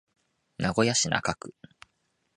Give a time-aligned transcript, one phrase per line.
[0.57, 1.53] 名古屋市中区